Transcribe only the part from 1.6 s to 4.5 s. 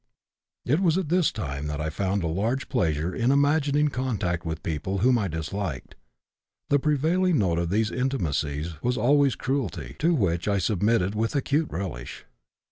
that I found a large pleasure in imagining contact